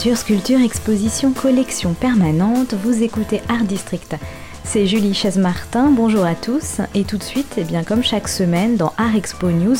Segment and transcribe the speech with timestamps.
[0.00, 4.16] Peinture, sculpture, exposition, collection permanente, vous écoutez Art District.
[4.64, 6.80] C'est Julie Chaise-Martin, bonjour à tous.
[6.94, 9.76] Et tout de suite, eh bien, comme chaque semaine dans Art Expo News,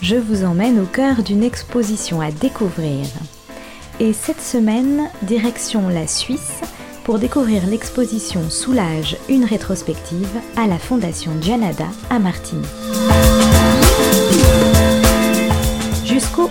[0.00, 3.04] je vous emmène au cœur d'une exposition à découvrir.
[4.00, 6.62] Et cette semaine, direction la Suisse
[7.04, 12.64] pour découvrir l'exposition Soulage, une rétrospective à la Fondation Gianada à Martigny.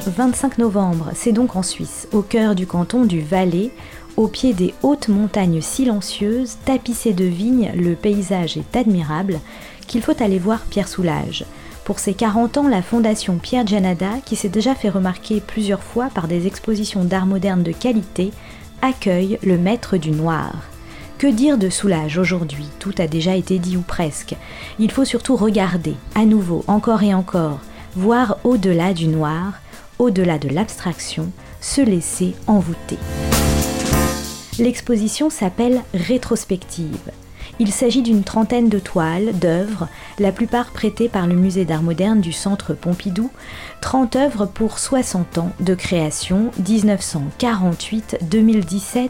[0.10, 3.72] 25 novembre, c'est donc en Suisse, au cœur du canton du Valais,
[4.16, 9.40] au pied des hautes montagnes silencieuses, tapissées de vignes, le paysage est admirable,
[9.86, 11.46] qu'il faut aller voir Pierre Soulage.
[11.84, 16.10] Pour ses 40 ans, la fondation Pierre Gianada, qui s'est déjà fait remarquer plusieurs fois
[16.14, 18.32] par des expositions d'art moderne de qualité,
[18.82, 20.54] accueille le maître du noir.
[21.18, 22.68] Que dire de Soulage aujourd'hui?
[22.80, 24.36] Tout a déjà été dit ou presque.
[24.80, 27.60] Il faut surtout regarder, à nouveau, encore et encore,
[27.96, 29.54] voir au-delà du noir,
[30.00, 31.32] au-delà de l'abstraction,
[31.62, 32.98] se laisser envoûter.
[34.60, 37.12] L'exposition s'appelle Rétrospective.
[37.60, 39.88] Il s'agit d'une trentaine de toiles, d'œuvres,
[40.20, 43.32] la plupart prêtées par le musée d'art moderne du centre Pompidou,
[43.82, 49.10] 30 œuvres pour 60 ans de création, 1948-2017,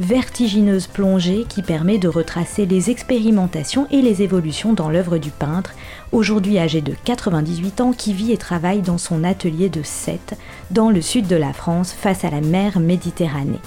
[0.00, 5.72] vertigineuse plongée qui permet de retracer les expérimentations et les évolutions dans l'œuvre du peintre,
[6.12, 10.36] aujourd'hui âgé de 98 ans, qui vit et travaille dans son atelier de Sète,
[10.70, 13.60] dans le sud de la France, face à la mer Méditerranée.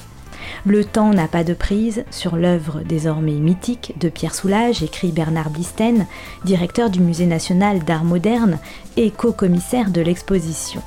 [0.65, 5.49] Le temps n'a pas de prise sur l'œuvre désormais mythique de Pierre Soulages, écrit Bernard
[5.49, 6.05] Blisten,
[6.45, 8.59] directeur du Musée national d'art moderne
[8.97, 10.81] et co-commissaire de l'exposition.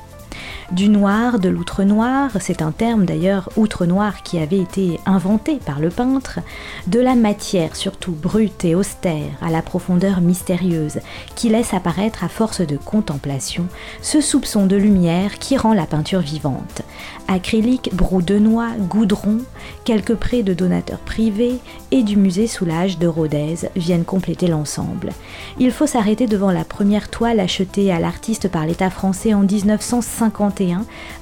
[0.71, 5.89] Du noir, de l'outre-noir, c'est un terme d'ailleurs outre-noir qui avait été inventé par le
[5.89, 6.39] peintre,
[6.87, 11.01] de la matière surtout brute et austère à la profondeur mystérieuse
[11.35, 13.67] qui laisse apparaître à force de contemplation
[14.01, 16.81] ce soupçon de lumière qui rend la peinture vivante.
[17.27, 19.37] Acrylique, brou de noix, goudron,
[19.83, 21.59] quelques prêts de donateurs privés
[21.91, 25.11] et du musée Soulage de Rodez viennent compléter l'ensemble.
[25.59, 30.54] Il faut s'arrêter devant la première toile achetée à l'artiste par l'État français en 1950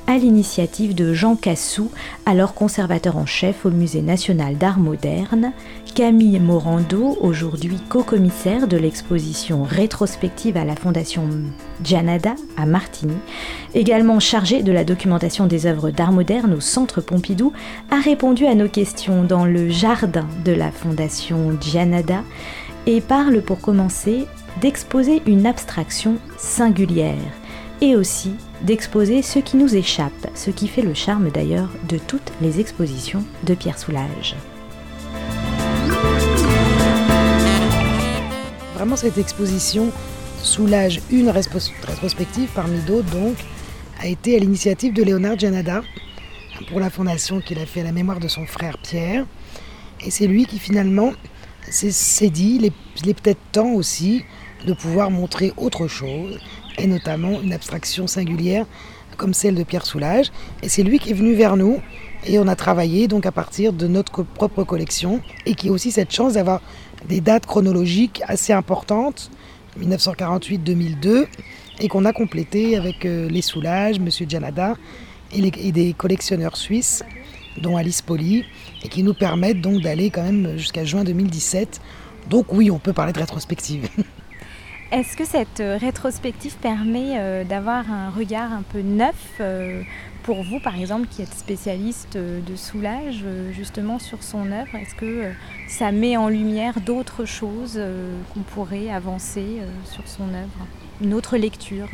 [0.06, 1.90] à l'initiative de Jean Cassou,
[2.26, 5.54] alors conservateur en chef au Musée national d'art moderne,
[5.96, 11.28] Camille Morando, aujourd'hui co-commissaire de l'exposition rétrospective à la Fondation
[11.84, 13.16] Gianada à Martigny,
[13.74, 17.52] également chargé de la documentation des œuvres d'art moderne au Centre Pompidou,
[17.90, 22.22] a répondu à nos questions dans le jardin de la Fondation Gianada
[22.86, 24.28] et parle pour commencer
[24.62, 27.18] d'exposer une abstraction singulière
[27.82, 28.32] et aussi
[28.64, 33.24] d'exposer ce qui nous échappe, ce qui fait le charme d'ailleurs de toutes les expositions
[33.44, 34.36] de Pierre Soulage.
[38.76, 39.92] Vraiment cette exposition
[40.42, 43.36] Soulage, une rétrospective parmi d'autres donc,
[44.00, 45.82] a été à l'initiative de Léonard Janada
[46.70, 49.26] pour la fondation qu'il a fait à la mémoire de son frère Pierre.
[50.06, 51.14] Et c'est lui qui finalement
[51.70, 54.24] s'est dit, il est peut-être temps aussi
[54.66, 56.40] de pouvoir montrer autre chose
[56.78, 58.66] et notamment une abstraction singulière
[59.18, 60.32] comme celle de Pierre Soulage.
[60.62, 61.80] Et c'est lui qui est venu vers nous
[62.26, 65.92] et on a travaillé donc à partir de notre propre collection et qui a aussi
[65.92, 66.62] cette chance d'avoir
[67.08, 69.30] des dates chronologiques assez importantes,
[69.80, 71.28] 1948-2002,
[71.80, 74.76] et qu'on a complété avec euh, les Soulages, Monsieur Janada
[75.34, 77.04] et, et, des collectionneurs suisses,
[77.62, 78.46] dont Alice Poli,
[78.84, 81.82] et qui nous permettent donc d'aller quand même jusqu'à juin 2017.
[82.30, 83.90] Donc oui, on peut parler de rétrospective.
[84.94, 89.82] Est-ce que cette euh, rétrospective permet euh, d'avoir un regard un peu neuf euh,
[90.22, 94.76] pour vous, par exemple, qui êtes spécialiste de soulage, justement sur son œuvre?
[94.76, 95.32] Est-ce que
[95.68, 97.82] ça met en lumière d'autres choses
[98.34, 99.58] qu'on pourrait avancer
[99.92, 100.68] sur son œuvre?
[101.02, 101.90] Une autre lecture?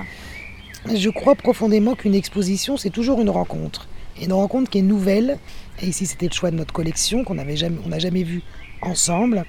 [0.93, 3.87] Je crois profondément qu'une exposition, c'est toujours une rencontre.
[4.21, 5.39] une rencontre qui est nouvelle.
[5.81, 8.43] Et ici, c'était le choix de notre collection qu'on n'a jamais, jamais vu
[8.83, 9.45] ensemble.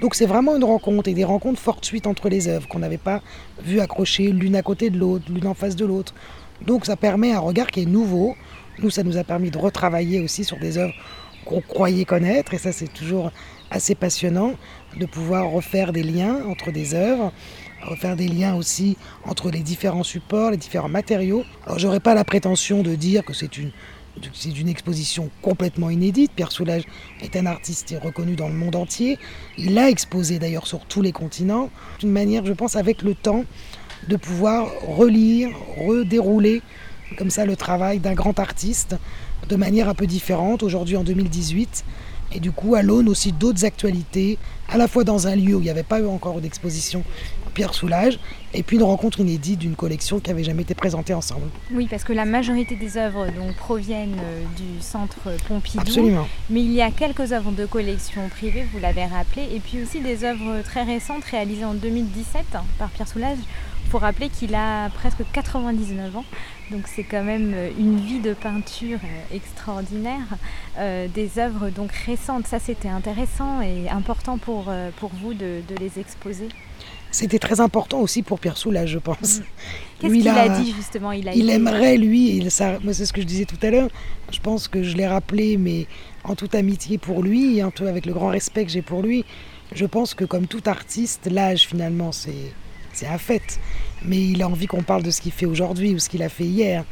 [0.00, 3.20] Donc c'est vraiment une rencontre et des rencontres fortuites entre les œuvres qu'on n'avait pas
[3.62, 6.14] vu accrocher l'une à côté de l'autre, l'une en face de l'autre.
[6.66, 8.34] Donc ça permet un regard qui est nouveau.
[8.78, 10.94] Nous, ça nous a permis de retravailler aussi sur des œuvres
[11.44, 13.30] qu'on croyait connaître et ça c'est toujours
[13.70, 14.54] assez passionnant
[14.98, 17.32] de pouvoir refaire des liens entre des œuvres,
[17.82, 21.44] refaire des liens aussi entre les différents supports, les différents matériaux.
[21.66, 23.70] Alors j'aurais pas la prétention de dire que c'est une
[24.32, 26.32] c'est une exposition complètement inédite.
[26.34, 26.84] Pierre Soulages
[27.22, 29.18] est un artiste reconnu dans le monde entier.
[29.56, 31.70] Il a exposé d'ailleurs sur tous les continents.
[32.00, 33.44] D'une manière, je pense, avec le temps,
[34.08, 36.62] de pouvoir relire, redérouler
[37.18, 38.96] comme ça le travail d'un grand artiste
[39.48, 41.84] de manière un peu différente aujourd'hui en 2018
[42.32, 44.38] et du coup à l'aune aussi d'autres actualités,
[44.68, 47.02] à la fois dans un lieu où il n'y avait pas eu encore d'exposition
[47.50, 48.18] Pierre Soulage,
[48.54, 51.48] et puis une rencontre inédite d'une collection qui n'avait jamais été présentée ensemble.
[51.72, 55.18] Oui, parce que la majorité des œuvres donc, proviennent euh, du centre
[55.48, 55.80] Pompidou.
[55.80, 56.28] Absolument.
[56.48, 60.00] Mais il y a quelques œuvres de collection privée, vous l'avez rappelé, et puis aussi
[60.00, 63.38] des œuvres très récentes réalisées en 2017 hein, par Pierre Soulage.
[63.84, 66.24] Il faut rappeler qu'il a presque 99 ans,
[66.70, 70.26] donc c'est quand même euh, une vie de peinture euh, extraordinaire.
[70.78, 75.98] des œuvres donc récentes, ça c'était intéressant et important pour, pour vous de, de les
[75.98, 76.48] exposer.
[77.10, 79.40] C'était très important aussi pour Pierre Soulages, je pense.
[79.40, 79.42] Mm.
[80.00, 82.48] Qu'est-ce qu'il a, dit justement Il, aimerait, lui, il,
[82.82, 83.90] moi c'est ce que je disais tout à l'heure,
[84.32, 85.86] je pense que je l'ai rappelé, mais
[86.24, 89.24] en toute amitié pour lui, et avec le grand respect que j'ai pour lui,
[89.74, 92.54] je pense que comme tout artiste, l'âge finalement, c'est,
[93.00, 93.58] c'est un fait.
[94.04, 96.28] Mais il a envie qu'on parle de ce qu'il fait aujourd'hui ou ce qu'il a
[96.28, 96.84] fait hier,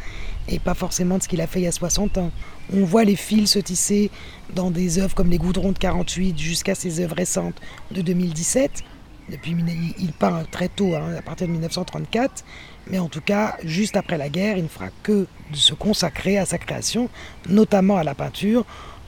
[0.49, 2.31] et pas forcément de ce qu'il a fait il y a 60 ans.
[2.73, 4.11] On voit les fils se tisser
[4.55, 7.61] dans des œuvres comme les Goudrons de 48 jusqu'à ses œuvres récentes
[7.91, 8.83] de 2017.
[9.31, 9.55] Depuis,
[9.99, 12.45] il peint très tôt, hein, à partir de 1934,
[12.91, 16.39] mais en tout cas, juste après la guerre, il ne fera que de se consacrer
[16.39, 17.11] à sa création,
[17.47, 18.65] notamment à la peinture.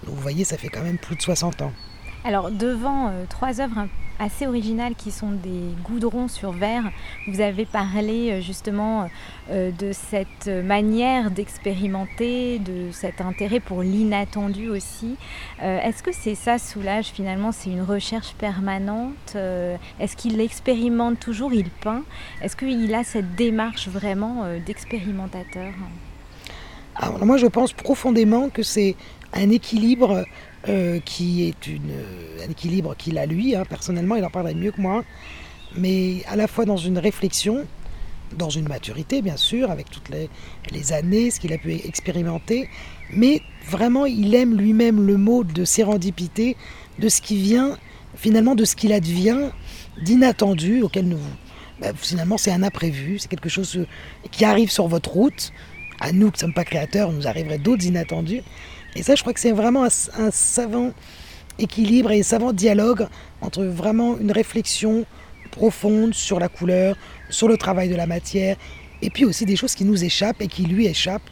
[0.07, 1.73] vous voyez, ça fait quand même plus de 60 ans.
[2.23, 3.87] Alors, devant euh, trois œuvres
[4.19, 6.85] assez originales qui sont des goudrons sur verre.
[7.27, 9.09] Vous avez parlé euh, justement
[9.51, 15.17] euh, de cette manière d'expérimenter, de cet intérêt pour l'inattendu aussi.
[15.63, 19.37] Est-ce que c'est ça, Soulage, finalement C'est une recherche permanente
[19.99, 22.03] Est-ce qu'il expérimente toujours Il peint?
[22.43, 25.73] Est-ce qu'il a cette démarche vraiment d'expérimentateur?
[26.97, 28.97] Alors, moi, je pense profondément que c'est
[29.33, 30.25] un équilibre
[30.69, 34.55] euh, qui est une, euh, un équilibre qu'il a lui, hein, personnellement, il en parlerait
[34.55, 35.05] mieux que moi,
[35.75, 37.65] mais à la fois dans une réflexion,
[38.37, 42.69] dans une maturité bien sûr, avec toutes les, années, ce qu'il a pu expérimenter,
[43.11, 46.57] mais vraiment il aime lui-même le mot de sérendipité,
[46.99, 47.79] de ce qui vient,
[48.17, 49.51] finalement de ce qu'il advient
[50.03, 51.19] d'inattendu auquel nous...
[51.81, 53.87] Bah, finalement c'est un imprévu, c'est quelque chose euh,
[54.31, 55.53] qui arrive sur votre route.
[56.03, 58.43] À nous qui ne sommes pas créateurs, nous arriverait d'autres inattendus.
[58.97, 60.93] Et ça, je crois que c'est vraiment un, savant
[61.59, 63.07] équilibre et un savant dialogue
[63.41, 65.05] entre vraiment une réflexion
[65.51, 66.97] profonde sur la couleur,
[67.29, 68.57] sur le travail de la matière,
[69.03, 71.29] et puis aussi des choses qui nous échappent et qui lui échappent.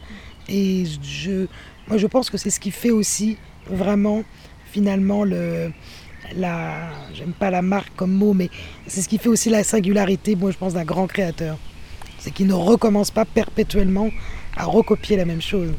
[0.47, 0.83] Et
[1.87, 4.23] moi, je pense que c'est ce qui fait aussi vraiment,
[4.71, 5.71] finalement, le,
[6.35, 8.49] la, j'aime pas la marque comme mot, mais
[8.87, 11.57] c'est ce qui fait aussi la singularité, moi, je pense, d'un grand créateur.
[12.17, 14.09] C'est qu'il ne recommence pas perpétuellement
[14.59, 15.73] à recopier la même chose.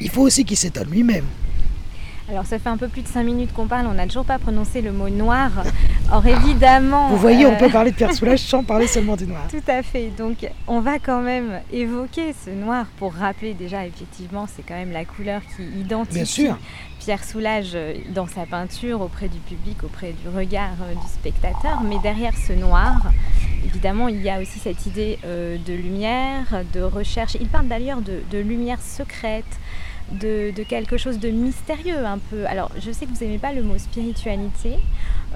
[0.00, 1.26] Il, faut aussi qu'il s'étonne lui-même.
[2.30, 4.38] Alors ça fait un peu plus de 5 minutes qu'on parle, on n'a toujours pas
[4.38, 5.50] prononcé le mot noir.
[6.12, 7.08] Or évidemment...
[7.08, 9.46] Vous voyez, on euh, peut parler de Pierre Soulages sans parler seulement du noir.
[9.50, 10.10] Tout à fait.
[10.16, 14.92] Donc on va quand même évoquer ce noir pour rappeler déjà effectivement c'est quand même
[14.92, 16.48] la couleur qui identifie
[16.98, 21.82] Pierre Soulages euh, dans sa peinture auprès du public, auprès du regard euh, du spectateur.
[21.82, 23.10] Mais derrière ce noir,
[23.64, 27.36] évidemment, il y a aussi cette idée de lumière, de recherche.
[27.40, 29.44] Il parle d'ailleurs de lumière secrète
[30.12, 32.46] de, quelque chose de mystérieux un peu.
[32.46, 34.76] Alors je sais que vous n'aimez pas le mot spiritualité,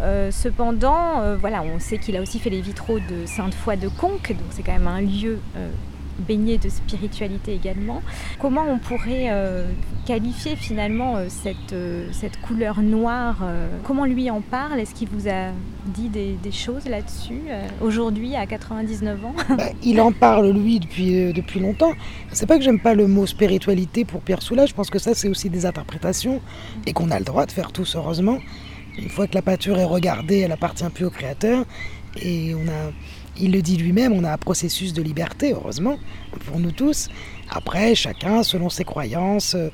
[0.01, 3.89] euh, cependant, euh, voilà, on sait qu'il a aussi fait les vitraux de Sainte-Foy de
[3.89, 5.71] Conques, donc c'est quand même un lieu euh,
[6.19, 8.03] baigné de spiritualité également.
[8.39, 9.67] Comment on pourrait euh,
[10.07, 13.39] qualifier finalement euh, cette, euh, cette couleur noire
[13.85, 14.79] Comment lui en parle?
[14.81, 15.51] Est-ce qu'il vous a
[15.87, 17.43] dit des, choses là-dessus
[17.81, 19.35] aujourd'hui à 99 ans?
[19.57, 21.93] Bah, Il en parle lui depuis, depuis longtemps.
[22.31, 25.15] C'est pas que j'aime pas le mot spiritualité pour Pierre Soula, je pense que ça
[25.15, 26.41] c'est aussi des interprétations
[26.87, 28.39] et qu'on a le droit de faire tous heureusement.
[28.99, 31.65] Une fois que la peinture est regardée, elle appartient plus au créateur
[32.21, 32.93] et on a
[33.41, 35.99] il le dit lui-même, on a un processus de liberté, heureusement,
[36.47, 37.09] pour nous tous.
[37.51, 39.71] Après, chacun, selon ses croyances, euh,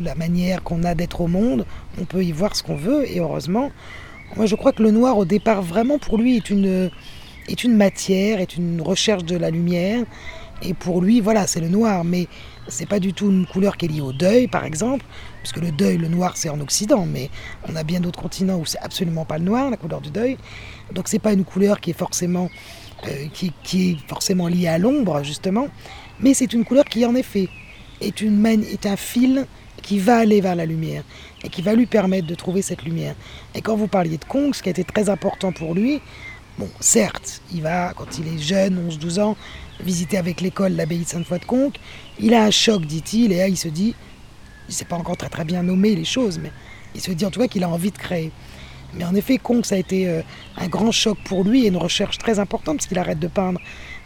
[0.00, 1.66] la manière qu'on a d'être au monde,
[2.00, 3.70] on peut y voir ce qu'on veut, et heureusement.
[4.36, 6.90] Moi, je crois que le noir, au départ, vraiment, pour lui, est une,
[7.48, 10.04] est une matière, est une recherche de la lumière.
[10.62, 12.26] Et pour lui, voilà, c'est le noir, mais
[12.68, 15.04] c'est pas du tout une couleur qui est liée au deuil, par exemple,
[15.38, 17.30] puisque le deuil, le noir, c'est en Occident, mais
[17.68, 20.36] on a bien d'autres continents où c'est absolument pas le noir, la couleur du deuil.
[20.92, 22.50] Donc c'est pas une couleur qui est forcément
[23.08, 25.68] euh, qui, est forcément liée à l'ombre, justement,
[26.20, 27.48] mais c'est une couleur qui, en effet,
[28.00, 29.46] est, une est un fil
[29.82, 31.02] qui va aller vers la lumière
[31.42, 33.14] et qui va lui permettre de trouver cette lumière.
[33.54, 36.00] Et quand vous parliez de Kong, ce qui a été très important pour lui,
[36.58, 39.36] bon, certes, il va, quand il est jeune, 11-12 ans,
[39.82, 41.80] visiter avec l'école l'abbaye de Sainte-Foy de Conques,
[42.18, 43.94] il a un choc, dit-il, et là il se dit,
[44.68, 46.52] il ne sait pas encore très très bien nommer les choses, mais
[46.94, 48.30] il se dit en tout cas qu'il a envie de créer.
[48.94, 50.22] Mais en effet, Kong, ça a été euh,
[50.56, 53.60] un grand choc pour lui et une recherche très importante parce qu'il arrête de peindre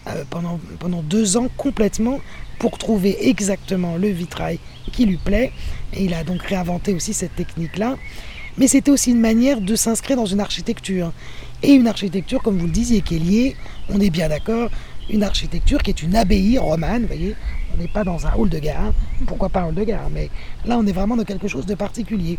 [0.06, 2.20] euh, pendant, pendant deux ans complètement
[2.58, 4.58] pour trouver exactement le vitrail
[4.92, 5.52] qui lui plaît.
[5.94, 7.96] Et il a donc réinventé aussi cette technique-là.
[8.58, 11.12] mais c'était aussi une manière de s'inscrire dans une architecture.
[11.62, 13.56] Et une architecture, comme vous le disiez, qui est liée,
[13.88, 14.70] on est bien d'accord,
[15.10, 17.36] une architecture qui est une abbaye romane, vous voyez,
[17.74, 18.92] on n'est pas dans un hall de gare,
[19.26, 20.30] pourquoi pas un hall de gare, mais
[20.64, 22.38] là on est vraiment dans quelque chose de particulier.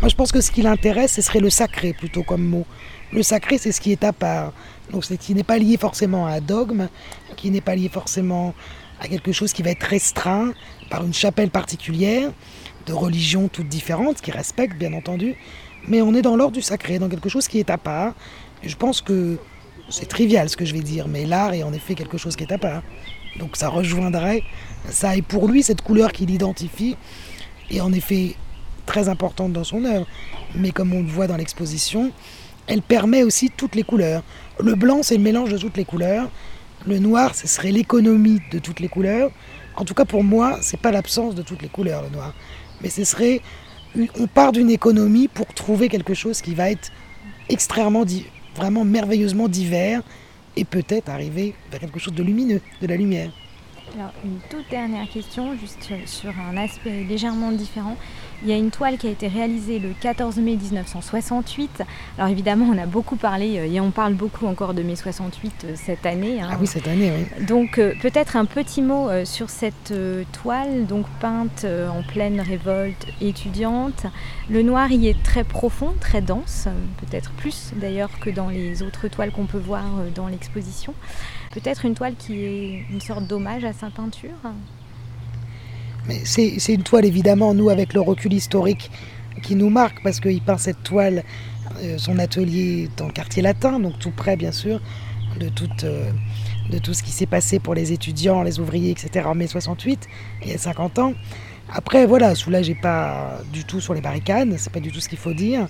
[0.00, 2.66] Moi je pense que ce qui l'intéresse, ce serait le sacré plutôt comme mot.
[3.12, 4.52] Le sacré, c'est ce qui est à part.
[4.92, 6.88] Donc c'est qui n'est pas lié forcément à un dogme,
[7.36, 8.54] qui n'est pas lié forcément
[9.00, 10.52] à quelque chose qui va être restreint
[10.90, 12.30] par une chapelle particulière,
[12.86, 15.36] de religions toutes différentes, qui respectent bien entendu,
[15.88, 18.14] mais on est dans l'ordre du sacré, dans quelque chose qui est à part.
[18.62, 19.38] Et je pense que
[19.90, 22.44] c'est trivial ce que je vais dire, mais l'art est en effet quelque chose qui
[22.44, 22.82] est à part.
[23.38, 24.42] Donc ça rejoindrait
[24.88, 25.16] ça.
[25.16, 26.96] Et pour lui, cette couleur qu'il identifie
[27.70, 28.36] est en effet
[28.86, 30.06] très importante dans son œuvre.
[30.54, 32.12] Mais comme on le voit dans l'exposition,
[32.66, 34.22] elle permet aussi toutes les couleurs.
[34.58, 36.28] Le blanc, c'est le mélange de toutes les couleurs.
[36.86, 39.30] Le noir, ce serait l'économie de toutes les couleurs.
[39.76, 42.34] En tout cas, pour moi, c'est pas l'absence de toutes les couleurs, le noir.
[42.82, 43.40] Mais ce serait.
[44.18, 46.92] On part d'une économie pour trouver quelque chose qui va être
[47.48, 48.04] extrêmement,
[48.60, 50.02] vraiment merveilleusement divers
[50.56, 53.30] et peut-être arriver vers quelque chose de lumineux, de la lumière.
[53.96, 57.96] Alors, une toute dernière question, juste sur un aspect légèrement différent.
[58.42, 61.82] Il y a une toile qui a été réalisée le 14 mai 1968.
[62.16, 65.52] Alors évidemment, on a beaucoup parlé euh, et on parle beaucoup encore de mai 68
[65.64, 66.40] euh, cette année.
[66.40, 66.48] Hein.
[66.52, 67.46] Ah oui, cette année, oui.
[67.46, 69.92] Donc euh, peut-être un petit mot sur cette
[70.32, 74.06] toile, donc peinte en pleine révolte étudiante.
[74.48, 76.68] Le noir y est très profond, très dense,
[76.98, 80.94] peut-être plus d'ailleurs que dans les autres toiles qu'on peut voir dans l'exposition.
[81.50, 84.30] Peut-être une toile qui est une sorte d'hommage à sa peinture
[86.06, 88.90] mais c'est une toile, évidemment, nous, avec le recul historique,
[89.42, 91.24] qui nous marque, parce qu'il peint cette toile,
[91.82, 94.80] euh, son atelier dans le quartier latin, donc tout près, bien sûr,
[95.38, 95.50] de,
[95.84, 96.10] euh,
[96.70, 100.08] de tout ce qui s'est passé pour les étudiants, les ouvriers, etc., en mai 68,
[100.42, 101.14] il y a 50 ans.
[101.72, 105.08] Après, voilà, Soulage n'est pas du tout sur les barricades, c'est pas du tout ce
[105.08, 105.66] qu'il faut dire.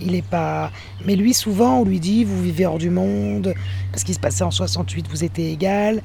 [0.00, 0.70] Il est pas.
[1.04, 3.54] Mais lui, souvent, on lui dit Vous vivez hors du monde,
[3.96, 6.02] ce qui se passait en 68, vous étiez égal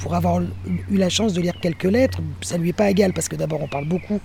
[0.00, 3.28] pour avoir eu la chance de lire quelques lettres, ça lui est pas égal parce
[3.28, 4.18] que d'abord on parle beaucoup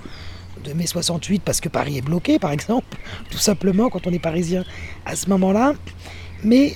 [0.63, 2.97] de mai 68 parce que Paris est bloqué par exemple,
[3.29, 4.63] tout simplement quand on est parisien
[5.05, 5.73] à ce moment-là.
[6.43, 6.75] Mais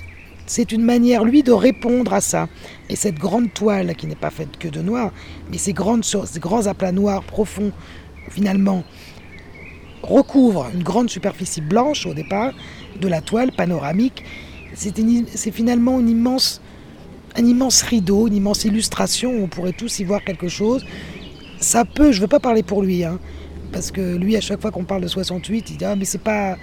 [0.50, 2.50] c'est une manière, lui, de répondre à ça.
[2.89, 5.12] Et cette grande toile, qui n'est pas faite que de noir,
[5.51, 7.72] mais ces, grandes, ces grands aplats noirs profonds,
[8.32, 8.84] finalement,
[10.01, 12.53] recouvrent une grande superficie blanche au départ
[13.00, 14.24] de la toile panoramique.
[14.74, 16.62] C'est finalement une immense
[17.36, 20.84] un immense rideau, une immense illustration, on pourrait tous y voir quelque chose.
[21.60, 23.20] Ça peut, je ne veux pas parler pour lui, hein,
[23.72, 26.24] parce que lui, à chaque fois qu'on parle de 68, il dit Ah, mais c'est
[26.24, 26.58] pas.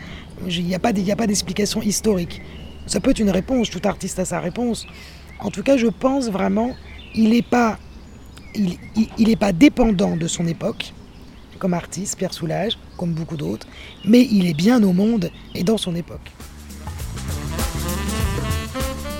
[0.48, 2.42] Il n'y a pas d'explication historique.
[2.86, 4.86] Ça peut être une réponse, tout artiste a sa réponse.
[5.40, 6.74] En tout cas, je pense vraiment,
[7.14, 7.78] il n'est pas,
[9.38, 10.92] pas dépendant de son époque,
[11.58, 13.66] comme artiste, Pierre Soulages, comme beaucoup d'autres,
[14.04, 16.35] mais il est bien au monde et dans son époque.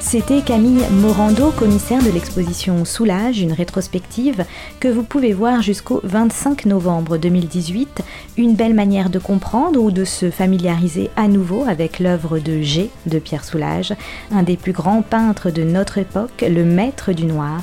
[0.08, 4.44] C'était Camille Morando, commissaire de l'exposition Soulage, une rétrospective
[4.78, 8.02] que vous pouvez voir jusqu'au 25 novembre 2018.
[8.36, 12.88] Une belle manière de comprendre ou de se familiariser à nouveau avec l'œuvre de G
[13.06, 13.94] de Pierre Soulage,
[14.30, 17.62] un des plus grands peintres de notre époque, le maître du noir,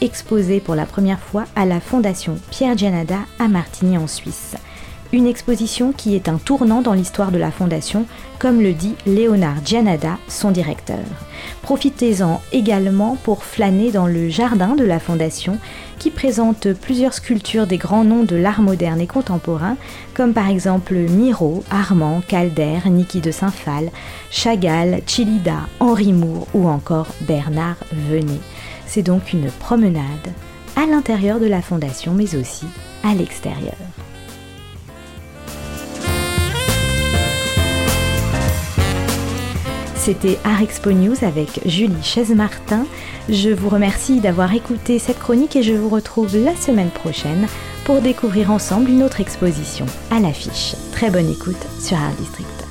[0.00, 4.56] exposé pour la première fois à la Fondation Pierre Gianada à Martigny en Suisse
[5.14, 8.04] une exposition qui est un tournant dans l'histoire de la Fondation,
[8.40, 11.04] comme le dit Léonard Gianada, son directeur.
[11.62, 15.58] Profitez-en également pour flâner dans le jardin de la Fondation,
[16.00, 19.76] qui présente plusieurs sculptures des grands noms de l'art moderne et contemporain,
[20.14, 23.90] comme par exemple Miro, Armand, Calder, Niki de Saint-Phal,
[24.32, 27.76] Chagall, Chilida, Henri Moore ou encore Bernard
[28.10, 28.40] Venet.
[28.86, 30.32] C'est donc une promenade
[30.74, 32.66] à l'intérieur de la Fondation, mais aussi
[33.04, 33.76] à l'extérieur.
[40.04, 42.84] C'était Art Expo News avec Julie Chaise-Martin.
[43.30, 47.46] Je vous remercie d'avoir écouté cette chronique et je vous retrouve la semaine prochaine
[47.86, 50.74] pour découvrir ensemble une autre exposition à l'affiche.
[50.92, 52.63] Très bonne écoute sur Art District.